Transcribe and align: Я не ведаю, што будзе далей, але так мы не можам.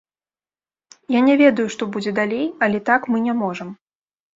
Я 1.17 1.21
не 1.29 1.35
ведаю, 1.43 1.67
што 1.75 1.91
будзе 1.93 2.17
далей, 2.23 2.51
але 2.67 2.85
так 2.93 3.01
мы 3.15 3.27
не 3.31 3.41
можам. 3.49 3.69